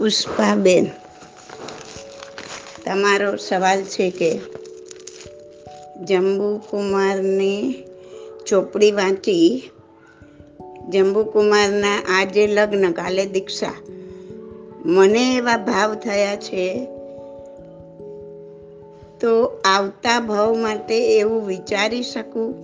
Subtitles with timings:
[0.00, 0.86] પુષ્પાબેન.
[2.84, 4.40] તમારો સવાલ છે કે
[6.04, 7.74] જંબુકુમારની
[8.46, 9.70] ચોપડી વાંચી
[10.88, 13.72] જંબુકુમારના આજે લગ્ન, કાલે દીક્ષા.
[14.84, 16.84] મને એવા ભાવ થયા છે
[19.20, 22.54] તો આવતા ભાવ માટે એવું વિચારી શકું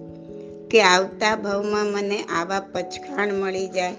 [0.69, 3.95] કે આવતા ભાવમાં મને આવા પચખાણ મળી જાય?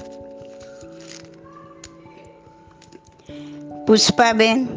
[3.88, 4.68] પુષ્પાબેન,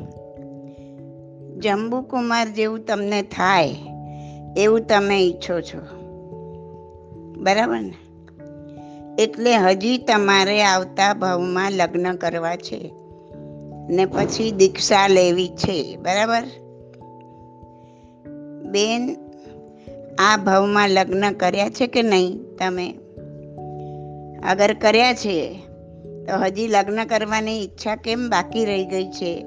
[1.58, 3.74] જંબુકુમાર જેવું તમને થાય
[4.56, 5.80] એવું તમે ઈચ્છો છો.
[7.42, 7.94] બરાબર ને?
[9.22, 12.92] એટલે હજી તમારે આવતા ભાવમાં લગ્ન કરવા છે
[13.88, 15.96] ને પછી દીક્ષા લેવી છે.
[15.96, 16.42] બરાબર?
[18.70, 19.16] બેન,
[20.18, 22.90] આ ભાવમાં લગ્ન કર્યા છે કે નહીં તમે?
[24.50, 25.69] અગર કર્યા છે
[26.38, 29.46] હજી લગ્ન કરવાની ઈચ્છા કેમ બાકી રહી ગઈ છે?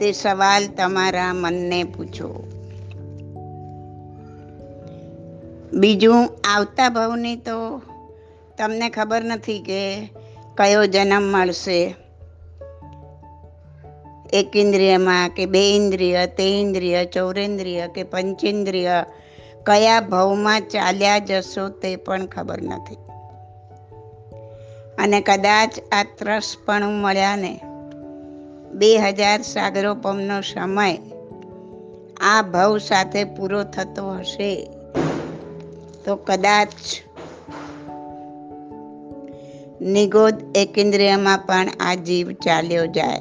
[0.00, 2.48] તે સવાલ તમારા મનને પૂછો.
[5.72, 7.82] બીજું, આવતા ભવની તો
[8.58, 10.12] તમને ખબર નથી કે
[10.54, 11.94] કયો જન્મ મળશે.
[14.32, 19.04] એક ઇન્દ્રિયમાં કે બે ઇન્દ્રિય, તે ઇન્દ્રિય, ચૌરેન્દ્રિય કે પંચેન્દ્રિય,
[19.66, 23.11] કયા ભવમાં ચાલ્યા જશો તે પણ ખબર નથી.
[25.02, 27.60] અને કદાચ આ ત્રસપણું મળ્યાને.
[28.74, 30.98] બે હજાર સાગરોપમનો સમય
[32.20, 34.70] આ ભવ સાથે પૂરો થતો હશે.
[36.04, 36.68] તો કદાચ
[39.80, 43.20] નિગોદ એકેન્દ્રિયમાં પણ આ જીવ ચાલ્યો જાય.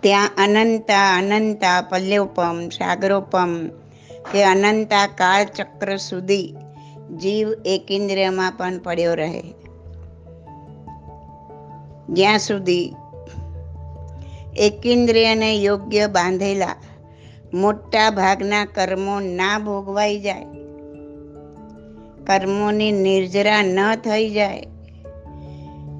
[0.00, 3.68] ત્યાં અનંતા અનંતા પલ્યોપમ સાગરોપમ
[4.32, 6.54] કે અનંતા કાળચક્ર સુધી
[7.16, 9.42] જીવ એકેન્દ્રિયમાં પણ પડ્યો રહે.
[12.08, 12.94] જ્યાં સુધી
[14.56, 16.76] એકેન્દ્રિયને યોગ્ય બાંધેલા
[17.54, 20.44] મોટા ભાગના કર્મો ના ભોગવાઈ જાય,
[22.26, 24.66] કર્મોની નિર્જરા ન થઈ જાય,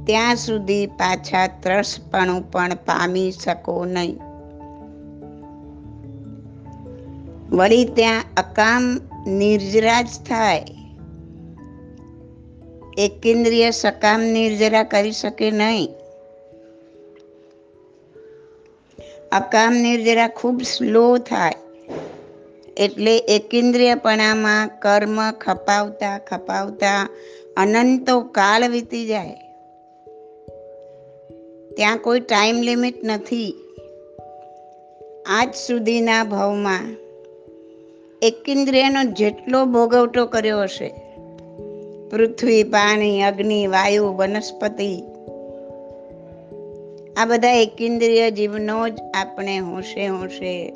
[0.07, 4.19] ત્યાં સુધી પાછા ત્રસપણું પણ પામી શકો નહીં.
[7.51, 10.65] વળી ત્યાં અકામ નિર્જરા જ થાય.
[12.99, 15.89] એકેન્દ્રિય સકામ નિર્જરા કરી શકે નહીં.
[19.33, 21.53] અકામ નિર્જરા ખૂબ સ્લો થાય.
[22.77, 27.09] એટલે એકેન્દ્રિયપણામાં કર્મ ખપાવતા ખપાવતા
[27.57, 29.35] અનંતો કાળ વીતી જાય.
[31.77, 33.55] ત્યાં કોઈ ટાઈમ લિમિટ નથી.
[35.27, 36.97] આજ સુધીના ભાવમાં
[38.23, 41.08] એકેન્દ્રિયનો જેટલો ભોગવટો કર્યો હશે
[42.11, 45.03] પૃથ્વી પાણી અગ્નિ, વાયુ, વનસ્પતિ.
[47.17, 50.73] આ બધા એકેન્દ્રિય જીવનો જ આપણે હોશે હોશે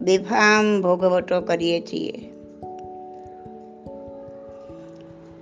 [0.00, 2.12] બેફામ ભોગવટો કરીએ છીએ.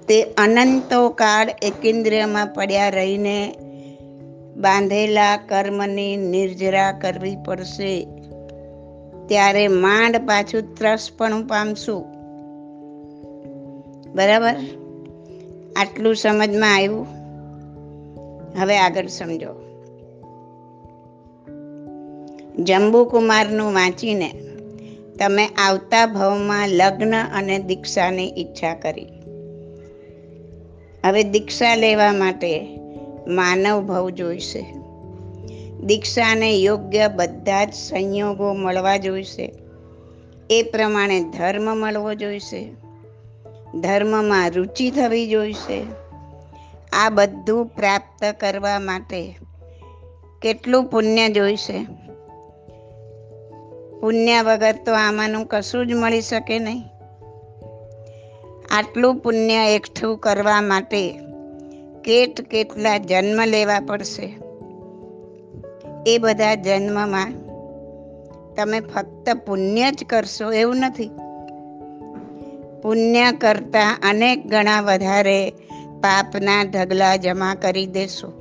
[0.09, 3.55] તે અનંતો કાળ એકેન્દ્રિયમાં પડ્યા રહીને
[4.57, 8.07] બાંધેલા કર્મની નિર્જરા કરવી પડશે.
[9.27, 12.03] ત્યારે માંડ પાછું ત્રસપણું પામશું.
[14.15, 14.55] બરાબર?
[15.79, 17.07] આટલું સમજમાં આવ્યું?
[18.59, 19.69] હવે આગળ સમજો.
[22.59, 24.33] જંબુકુમારનું વાંચીને
[25.19, 29.07] તમે આવતા ભાવમાં લગ્ન અને દીક્ષાની ઈચ્છા કરી.
[31.05, 32.81] હવે દીક્ષા લેવા માટે
[33.27, 34.75] માનવ ભાવ જોઈશે.
[35.85, 39.53] દીક્ષાને યોગ્ય બધા જ સંયોગો મળવા જોઈશે.
[40.51, 42.88] એ પ્રમાણે ધર્મ મળવો જોઈશે.
[43.75, 45.87] ધર્મમાં રુચિ થવી જોઈશે.
[46.93, 49.39] આ બધું પ્રાપ્ત કરવા માટે
[50.43, 51.85] કેટલું પુણ્ય જોઈશે?
[54.01, 56.85] પુણ્ય વગર તો આમાંનું કશું જ મળી શકે નહીં.
[58.71, 61.21] આટલું પુણ્ય એકઠું કરવા માટે
[62.05, 64.39] કેટ કેટલા જન્મ લેવા પડશે?
[66.07, 67.33] એ બધા જન્મમાં
[68.55, 71.11] તમે ફક્ત પુણ્ય જ કરશો એવું નથી.
[72.83, 75.51] પુણ્ય કરતા અનેક ગણા વધારે
[76.01, 78.33] પાપના ઢગલા જમા કરી દેશો.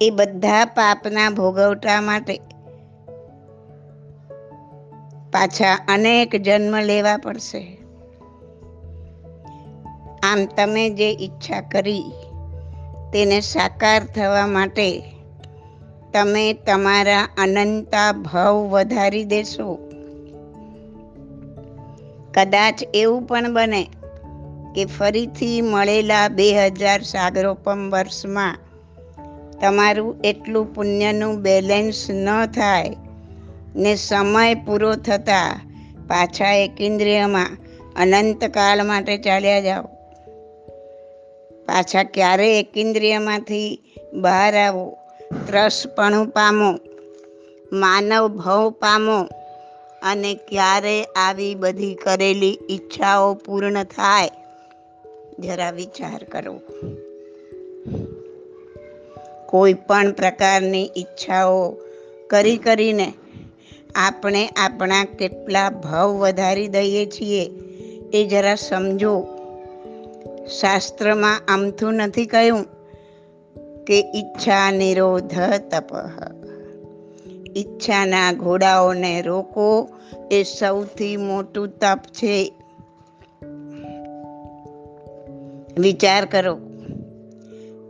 [0.00, 2.40] એ બધા પાપના ભોગવટા માટે
[5.32, 7.78] પાછા અનેક જન્મ લેવા પડશે.
[10.22, 12.04] આમ તમે જે ઈચ્છા કરી
[13.12, 15.02] તેને સાકાર થવા માટે
[16.12, 19.71] તમે તમારા અનંતા ભાવ વધારી દેશો.
[22.34, 23.88] કદાચ એવું પણ બને
[24.74, 28.58] કે ફરીથી મળેલા બે હજાર સાગરોપમ વર્ષમાં
[29.60, 32.96] તમારું એટલું પુણ્યનું બેલેન્સ ન થાય
[33.76, 35.60] ને સમય પૂરો થતાં
[36.08, 37.48] પાછા એક ઇન્દ્રિયમાં
[37.96, 39.82] અનંતકાળ માટે ચાલ્યા જાઓ.
[41.66, 43.80] પાછા ક્યારે એક ઇન્દ્રિયમાંથી
[44.12, 44.96] બહાર આવો?
[45.46, 46.78] ત્રસપણું પામો
[47.72, 49.41] માનવ ભવ પામો
[50.02, 54.30] અને ક્યારે આવી બધી કરેલી ઈચ્છાઓ પૂર્ણ થાય,
[55.38, 56.60] જરા વિચાર કરો.
[59.46, 61.76] કોઈ પણ પ્રકારની ઈચ્છાઓ
[62.30, 63.12] કરી કરીને
[63.94, 67.50] આપણે આપણા કેટલા ભાવ વધારી દઈએ છીએ,
[68.12, 69.26] એ જરા સમજો.
[70.60, 72.64] શાસ્ત્રમાં આમથું નથી કહ્યું
[73.84, 75.34] કે ઈચ્છા નિરોધ
[75.70, 75.94] તપ.
[77.56, 79.88] ઈચ્છાના ઘોડાઓને રોકો
[80.30, 82.52] એ સૌથી મોટું તપ છે.
[85.78, 86.58] વિચાર કરો,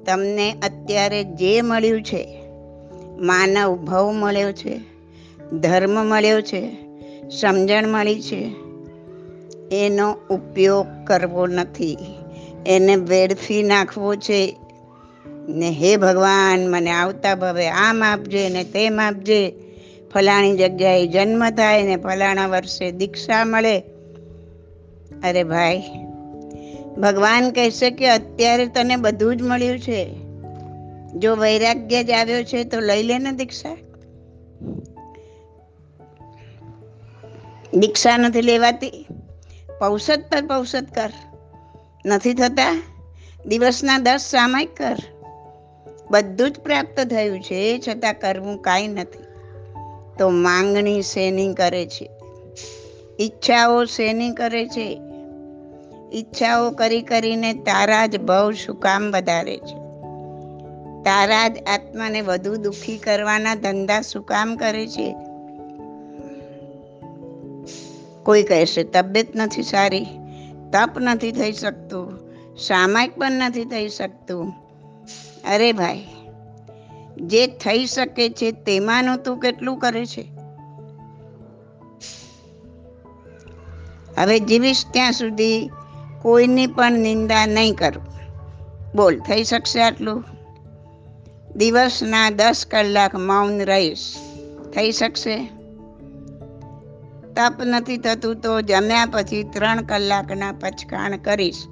[0.06, 2.42] તમને અત્યારે જે મળ્યું છે,
[3.18, 4.80] માનવ ભવ મળ્યો છે,
[5.52, 6.76] ધર્મ મળ્યો છે,
[7.28, 8.54] સમજણ મળી છે,
[9.72, 11.98] એનો ઉપયોગ કરવો નથી.
[12.66, 14.56] એને વેડફી નાખવો છે.
[15.48, 19.54] ને હે ભગવાન, મને આવતા ભવે, આમ આપજે ને તેમ આપજે.
[20.14, 23.78] ફલાણી જગ્યાએ જન્મ થાય ને ફલાણા વર્ષે દીક્ષા મળે.
[25.24, 25.82] અરે ભાઈ,
[26.98, 30.14] ભગવાન કહેશે કે અત્યારે તને બધું જ મળ્યું છે.
[31.14, 33.76] જો વૈરાગ્ય જ આવ્યો છે તો લઈ લે ને દીક્ષા.
[37.74, 39.06] દીક્ષા નથી લેવાતી.
[39.78, 41.12] પૌષદ પર પૌષદ કર.
[42.06, 42.82] નથી થતા?
[43.46, 44.96] દિવસના દસ સામાયિક કર.
[46.12, 49.24] બધું જ પ્રાપ્ત થયું છે છતાં કરવું કાંઈ નથી.
[50.18, 52.10] તો માંગણી શેની કરે છે?
[53.20, 55.00] ઈચ્છાઓ શેની કરે છે?
[56.12, 59.76] ઈચ્છાઓ કરી કરીને તારા જ ભવ સુકામ વધારે છે.
[61.02, 65.16] તારા જ આત્માને વધુ દુઃખી કરવાના ધંધા શું કામ કરે છે?
[68.22, 70.06] કોઈ કહેશે, તબિયત નથી સારી,
[70.72, 72.18] તપ નથી થઈ શકતું,
[72.56, 74.61] સામાયિક પણ નથી થઈ શકતું
[75.48, 76.06] અરે ભાઈ,
[77.16, 80.28] જે થઈ શકે છે તેમાંનું તું કેટલું કરે છે?
[84.18, 85.70] હવે જીવીશ ત્યાં સુધી
[86.22, 88.02] કોઈની પણ નિંદા નહીં કરું.
[88.94, 90.24] બોલ, થઈ શકશે આટલું?
[91.56, 94.14] દિવસના દસ કલાક મૌન રહીશ.
[94.74, 95.48] થઈ શકશે?
[97.34, 101.66] તપ નથી થતું તો જમ્યા પછી ત્રણ કલાકના પચકાણ કરીશ.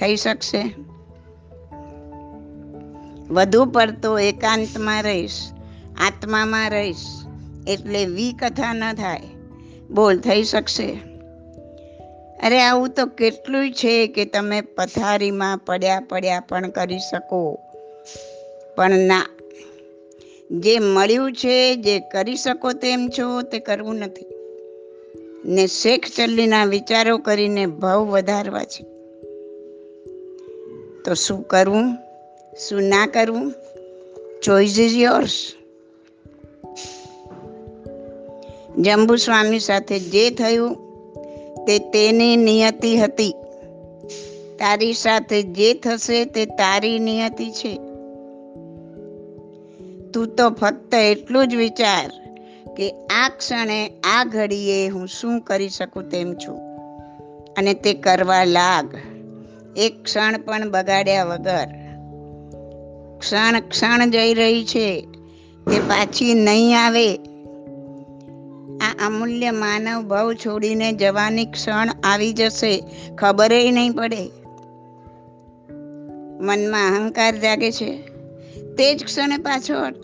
[0.00, 0.74] થઈ શકશે?
[3.32, 5.50] વધુ પડતો એકાંતમાં રહીશ,
[6.00, 6.96] આત્મામાં રહીશ,
[7.66, 9.20] એટલે વી કથા ન થાય,
[9.90, 10.92] બોલ થઈ શકશે.
[12.46, 17.58] અરે આવું તો કેટલું છે કે તમે પથારીમાં પડ્યા પડ્યા પણ કરી શકો.
[18.76, 19.26] પણ ના,
[20.50, 24.26] જે મળ્યું છે, જે કરી શકો તેમ છો, તે કરવું નથી.
[25.44, 28.84] ને શેખ ચલ્લીના વિચારો કરીને ભાવ વધારવા છે.
[31.02, 31.96] તો શું કરવું
[32.58, 33.54] શું ના કરવું
[34.42, 35.52] choice is yours
[38.78, 40.74] Jambu Swami સાથે જે થયું,
[41.66, 43.34] તે તેની નિયતિ હતી.
[44.58, 47.74] તારી સાથે જે થશે, તે તારી નિયતિ છે.
[50.10, 52.10] તું તો ફક્ત એટલું જ વિચાર
[52.76, 56.56] કે આ ક્ષણે, આ ઘડીએ હું શું કરી શકું તેમ છું.
[57.54, 58.98] અને તે કરવા લાગ.
[59.76, 61.81] એક ક્ષણ પણ બગાડ્યા વગર
[63.22, 65.00] ક્ષણ ક્ષણ જઈ રહી છે
[65.70, 67.16] તે પાછી નહીં આવે.
[68.78, 72.84] આ અમૂલ્ય માનવ ભવ છોડીને જવાની ક્ષણ આવી જશે,
[73.18, 74.30] ખબર નહીં પડે.
[76.40, 77.98] મનમાં અહંકાર જાગે છે.
[78.76, 79.96] તે જ ક્ષણે પાછો હટ.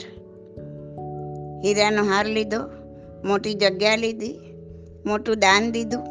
[1.65, 2.59] હીરાનો હાર લીધો,
[3.25, 4.35] મોટી જગ્યા લીધી,
[5.07, 6.05] મોટું દાન દીધું.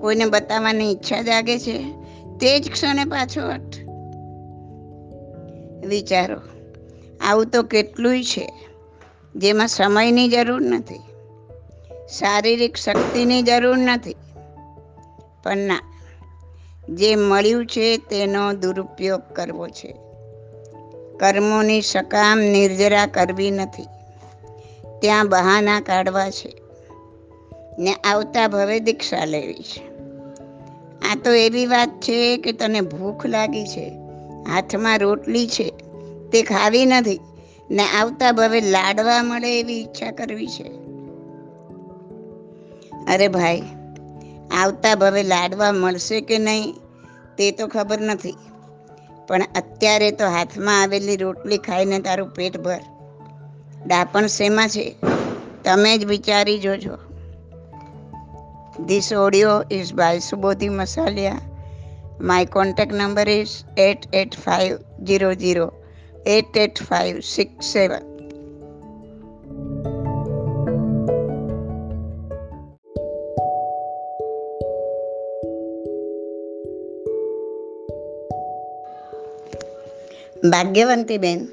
[0.00, 1.78] કોઈને બતાવવાની ઈચ્છા જાગે છે,
[2.40, 3.81] તે જ ક્ષણે પાછો હટ.
[5.86, 6.36] વિચારો.
[7.20, 8.52] આવું તો કેટલુંય છે,
[9.36, 10.98] જેમાં સમયની જરૂર નથી,
[12.18, 14.16] શારીરિક શક્તિની જરૂર નથી.
[15.42, 15.80] પણ ના,
[16.88, 19.94] જે મળ્યું છે તેનો દુરુપયોગ કરવો છે.
[21.18, 23.82] કર્મોની સકામ નિર્જરા કરવી નથી.
[25.00, 26.54] ત્યાં બહાના કાઢવા છે.
[27.78, 29.92] ને આવતા ભવે દીક્ષા લેવી છે.
[31.08, 34.01] આ તો એવી વાત છે કે તને ભૂખ લાગી છે
[34.48, 35.68] હાથમાં રોટલી છે,
[36.32, 37.20] તે ખાવી નથી,
[37.70, 40.68] ને આવતા ભવે લાડવા મળે એવી ઈચ્છા કરવી છે.
[43.14, 43.62] અરે ભાઈ,
[44.58, 46.74] આવતા ભવે લાડવા મળશે કે નહીં,
[47.38, 48.34] તે તો ખબર નથી,
[49.28, 52.80] પણ અત્યારે તો હાથમાં આવેલી રોટલી ખાઈને તારું પેટ ભર.
[53.86, 54.96] ડાપણ શેમાં છે,
[55.64, 56.98] તમે જ વિચારી જોજો.
[58.86, 61.40] This audio is by Subodhi Masaliya
[62.22, 63.48] my contact number is
[63.78, 65.72] eight eight five zero zero
[66.26, 68.12] eight eight five six seven
[80.50, 81.46] Bhagyavanti ben,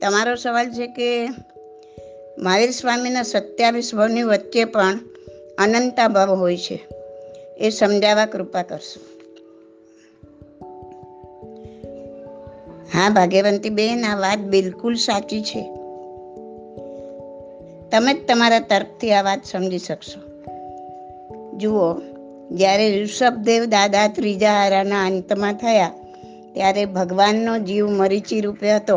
[0.00, 1.28] તમારો સવાલ છે કે
[2.38, 4.98] મહાવીર સ્વામીના સત્યાવીસ ભાવની વચ્ચે પણ
[5.58, 6.88] અનંતા ભાવ હોય છે.
[7.58, 9.13] એ સમજાવવા કૃપા કરશો.
[12.94, 15.62] હા, ભાગ્યવંતી બેન, આ વાત બિલકુલ સાચી છે.
[17.90, 20.20] તમે જ તમારા તર્કથી આ વાત સમજી શકશો.
[21.56, 22.00] જુઓ,
[22.50, 25.90] જ્યારે ઋષભદેવ દાદા ત્રીજા હારાના અંતમાં થયા,
[26.52, 28.96] ત્યારે ભગવાનનો જીવ મરીચી રૂપે હતો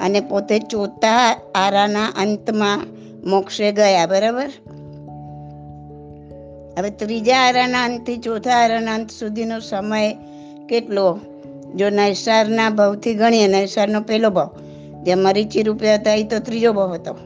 [0.00, 2.80] અને પોતે ચોથા આરાના અંતમાં
[3.30, 4.50] મોક્ષે ગયા, બરાબર?
[6.78, 10.16] હવે ત્રીજા આરાના અંતથી ચોથા આરાના અંત સુધીનો સમય
[10.68, 11.18] કેટલો?
[11.74, 14.50] જો નૈસારના ભાવથી ગણીએ, નૈસારનો પહેલો ભાવ.
[15.02, 17.16] જે મરીચી રૂપિયા હતા એ તો ત્રીજો ભાવ હતો.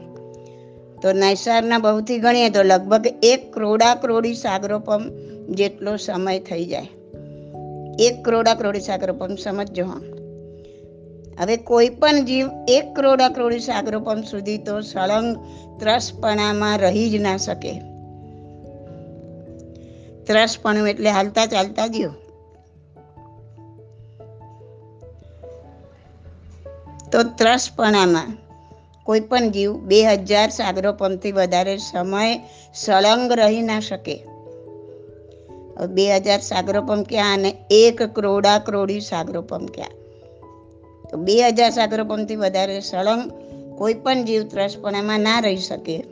[1.01, 5.01] તો નૈસારના ભાવથી ગણીએ તો લગભગ એક કરોડા કરોડી સાગરોપમ
[5.49, 6.87] જેટલો સમય થઈ જાય.
[7.99, 10.01] એક કરોડા કરોડી સાગરોપમ સમજજો હા.
[11.39, 15.37] હવે કોઈ પણ જીવ એક કરોડા કરોડી સાગરોપમ સુધી તો સળંગ
[15.79, 17.81] ત્રસપણામાં રહી જ ના શકે.
[20.27, 22.09] ત્રસપણું એટલે હાલતા ચાલતા જીવ
[27.11, 28.37] તો ત્રસપણામાં
[29.03, 32.39] કોઈ પણ જીવ બે હજાર સાગરોપમથી વધારે સમય
[32.73, 34.23] સળંગ રહી ના શકે.
[35.89, 39.89] બે હજાર સાગરોપમ ક્યાં અને એક કરોડા કરોડી સાગરોપમ ક્યાં?
[41.09, 43.31] તો બે હજાર સાગરોપમથી વધારે સળંગ
[43.77, 46.03] કોઈ પણ જીવ ત્રસપણામાં ના રહી શકે.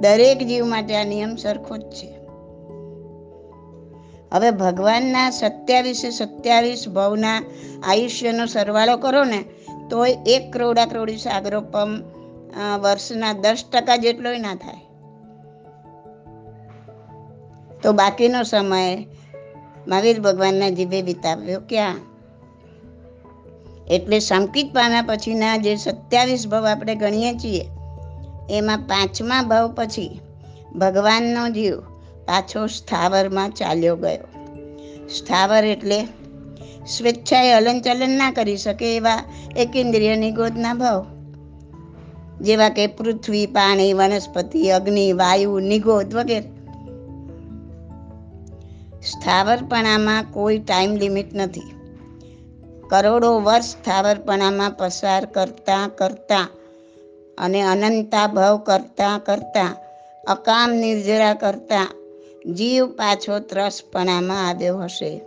[0.00, 2.14] દરેક જીવ માટે આ નિયમ સરખો જ છે.
[4.32, 7.42] હવે ભગવાનના સત્યાવીસે સત્યાવીસ ભવના
[7.82, 9.44] આયુષ્યનો સરવાળો કરો ને
[9.92, 11.90] તોય એક કરોડા કરોડી સાગરોપમ
[12.82, 14.82] વર્ષના દસ ટકા જેટલોય ના થાય.
[17.82, 18.96] તો બાકીનો સમય
[19.88, 21.98] મહાવીર ભગવાનના જીભે વિતાવ્યો ક્યાં?
[23.90, 27.64] એટલે સંકિત પાના પછીના જે સત્યાવીસ ભાવ આપણે ગણીએ છીએ,
[28.50, 30.20] એમાં પાંચમા ભાવ પછી
[30.74, 31.80] ભગવાનનો જીવ
[32.26, 34.26] પાછો સ્થાવરમાં ચાલ્યો ગયો.
[35.08, 35.98] સ્થાવર એટલે
[36.86, 39.24] સ્વેચ્છાએ હલનચલન ના કરી શકે એવા
[39.56, 41.06] એક ઇન્દ્રિયની ગોદના ભાવ.
[42.40, 46.48] જેવા કે પૃથ્વી, પાણી, વનસ્પતિ, અગ્નિ, વાયુ, નિગોદ વગેરે.
[49.00, 51.60] સ્થાવરપણામાં કોઈ ટાઈમ લિમિટ નથી.
[52.90, 56.48] કરોડો વર્ષ સ્થાવરપણામાં પસાર કરતા કરતા
[57.38, 59.76] અને અનંતા ભવ કરતા કરતા,
[60.28, 61.86] અકામ નિર્જરા કરતા,
[62.52, 65.20] જીવ પાછો ત્રસપણામાં આવ્યો હશે.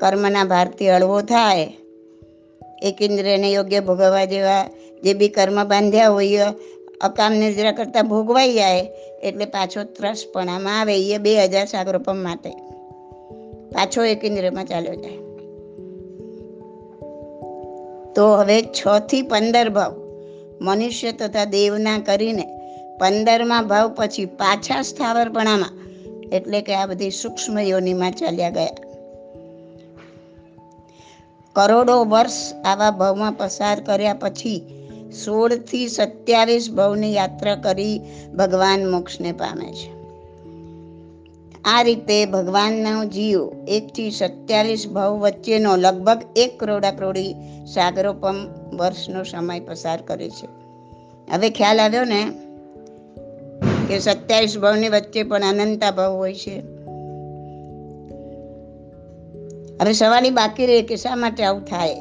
[0.00, 1.72] કર્મના ભારથી હળવો થાય.
[2.82, 4.68] એક ઇન્દ્રિયને યોગ્ય ભોગવવા જેવા
[5.02, 6.38] જે બી કર્મ બાંધ્યા હોય,
[7.00, 8.78] અકામ નિદ્રા કરતા ભોગવાઈ જાય,
[9.22, 12.50] એટલે પાછો ત્રસપણામાં આવે, એ બે હજાર સાગરોપમ માટે.
[13.74, 15.16] પાછો એક ઇન્દ્રિયમાં ચાલ્યો જાય.
[18.12, 19.94] તો હવે છ થી પંદર ભાવ.
[20.60, 22.48] મનુષ્ય તથા દેવના કરીને
[23.00, 25.70] પંદરમાં ભાવ પછી પાછા સ્થાવરપણામાં.
[26.30, 28.87] એટલે કે આ બધી સૂક્ષ્મ યોનિમાં ચાલ્યા ગયા.
[31.58, 34.66] કરોડો વર્ષ આવા ભવમાં પસાર કર્યા પછી
[35.24, 38.00] સોળથી સત્યાવીસ ભવની યાત્રા કરી
[38.34, 39.98] ભગવાન મોક્ષને પામે છે.
[41.64, 47.34] આ રીતે ભગવાનનો જીવ એકથી સત્યાવીસ ભવ વચ્ચેનો લગભગ એક કરોડા કરોડી
[47.74, 48.48] સાગરોપમ
[48.78, 50.46] વર્ષનો સમય પસાર કરે છે.
[51.34, 52.32] હવે ખ્યાલ આવ્યો ને
[53.88, 56.77] કે સત્યાવીસ ભવની વચ્ચે પણ અનંતા ભાવ હોય છે.
[59.82, 61.96] હવે સવારી બાકી રહે કે શા માટે આવું થાય?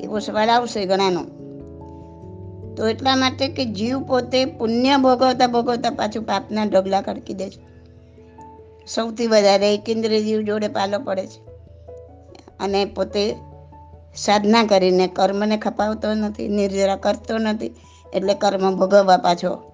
[0.00, 1.22] એવો સવાલ આવશે ઘણાનો.
[2.74, 7.70] તો એટલા માટે કે જીવ પોતે પુણ્ય ભોગવતા ભોગવતા પાછું પાપના ઢગલા ખડકી દે છે.
[8.86, 11.50] સૌથી વધારે કેન્દ્રીય જીવ જોડે પાલો પડે છે.
[12.60, 13.34] અને પોતે
[14.16, 17.74] સાધના કરીને કર્મને ખપાવતો નથી, નિર્જરા કરતો નથી,
[18.14, 19.70] એટલે કર્મ ભોગવવા પાછો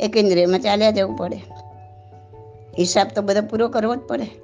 [0.00, 1.36] એક ઇન્દ્રિયમાં ચાલ્યા જવું પડે.
[2.78, 4.41] હિસાબ તો બધો પૂરો કરવો જ પડે.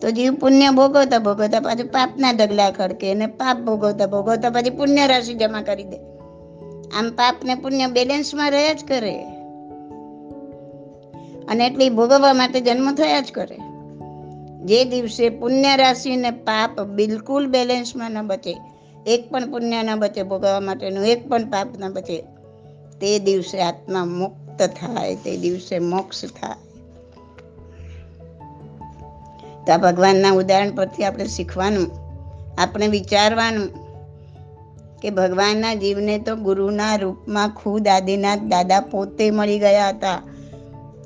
[0.00, 5.06] તો જીવ પુણ્ય ભોગવતા ભોગવતા પાછું પાપના ડગલા ખડકે અને પાપ ભોગવતા ભોગવતા પછી પુણ્ય
[5.06, 5.96] રાશિ જમા કરી દે.
[6.98, 9.24] આમ પાપ ને પુણ્ય બેલેન્સમાં રહ્યા જ કરે.
[11.48, 13.56] અને એટલી ભોગવવા માટે જન્મ થયા જ કરે.
[14.64, 18.58] જે દિવસે પુણ્ય રાશિ ને પાપ બિલકુલ બેલેન્સમાં ન બચે,
[19.06, 22.24] એક પણ પુણ્ય ન બચે ભોગવવા માટેનું, એક પણ પાપ ન બચે,
[23.00, 26.69] તે દિવસે આત્મા મુક્ત થાય, તે દિવસે મોક્ષ થાય.
[29.66, 31.88] તો આ ભગવાનના ઉદાહરણ પરથી આપણે શીખવાનું,
[32.58, 33.68] આપણે વિચારવાનું
[35.02, 40.22] કે ભગવાનના જીવને તો ગુરુના રૂપમાં ખુદ આદિનાથ દાદા પોતે મળી ગયા હતા.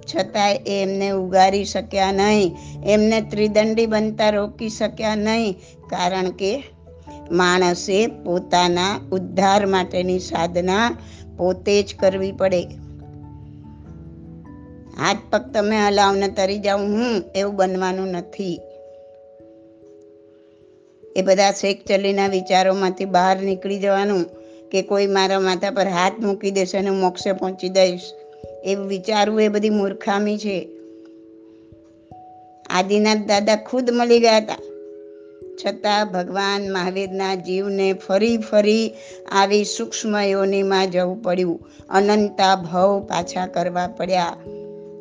[0.06, 2.56] છતાંય એ એમને ઉગારી શક્યા નહીં,
[2.86, 5.58] એમને ત્રિદંડી બનતા રોકી શક્યા નહીં,
[5.90, 6.52] કારણ કે
[7.30, 10.96] માણસે પોતાના ઉદ્ધાર માટેની સાધના
[11.36, 12.83] પોતે જ કરવી પડે.
[14.98, 18.60] હાથ પગ તમે હલાવને તરી જાઉં હું એવું બનવાનું નથી.
[21.16, 24.24] એ બધા શેખ ચલીના વિચારોમાંથી બહાર નીકળી જવાનું
[24.70, 28.00] કે કોઈ મારા માથા પર હાથ મૂકી દેશે અને મોક્ષે પહોંચી દઈશ.
[28.64, 30.68] એ વિચારવું એ બધી મૂર્ખામી છે.
[32.70, 34.56] આદિનાથ દાદા ખુદ મળી ગયા હતા.
[35.66, 38.94] છતાં ભગવાન મહાવીરના જીવને ફરી ફરી
[39.32, 41.60] આવી સૂક્ષ્મ યોનીમાં જવું પડ્યું.
[41.88, 44.36] અનંતા ભવ પાછા કરવા પડ્યા.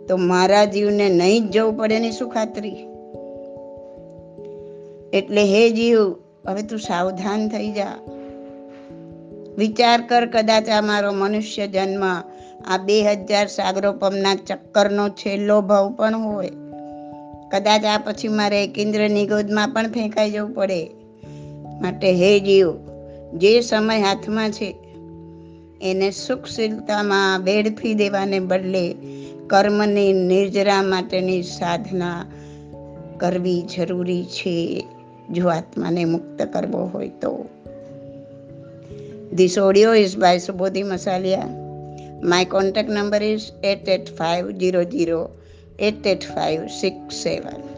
[0.07, 2.75] તો મારા જીવને નહીં જ જવું પડે ની શું ખાતરી?
[5.13, 6.11] એટલે હે જીવ,
[6.47, 7.87] હવે તું સાવધાન થઈ જા.
[9.57, 12.03] વિચાર કર કદાચ આ મારો મનુષ્ય જન્મ
[12.65, 16.49] આ બે હજાર સાગરોપમના ચક્કરનો છેલ્લો ભાવ પણ હોય.
[17.51, 20.89] કદાચ આ પછી મારે કેન્દ્રની ગોદમાં પણ ફેંકાઈ જવું પડે.
[21.81, 22.73] માટે હે જીવ,
[23.33, 24.75] જે સમય હાથમાં છે,
[25.81, 28.95] એને સુખશીલતામાં વેડફી દેવાને બદલે
[29.53, 32.19] કર્મની નિર્જરા માટેની સાધના
[33.17, 34.53] કરવી જરૂરી છે
[35.31, 37.33] જો આત્માને મુક્ત કરવો હોય તો
[39.37, 41.43] This audio is by Subodhi Masalia.
[42.23, 45.29] My contact number is 88500
[45.79, 47.72] 88567.